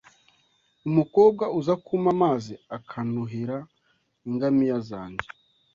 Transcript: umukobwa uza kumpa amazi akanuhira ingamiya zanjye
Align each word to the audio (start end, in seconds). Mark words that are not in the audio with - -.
umukobwa 0.87 1.43
uza 1.59 1.73
kumpa 1.85 2.09
amazi 2.15 2.53
akanuhira 2.77 3.57
ingamiya 4.27 4.77
zanjye 4.89 5.27